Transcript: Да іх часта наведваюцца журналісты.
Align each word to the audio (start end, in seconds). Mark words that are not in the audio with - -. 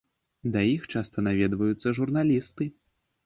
Да 0.53 0.61
іх 0.75 0.87
часта 0.93 1.25
наведваюцца 1.27 1.93
журналісты. 1.99 2.71